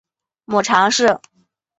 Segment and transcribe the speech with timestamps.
[0.45, 1.19] 母常氏。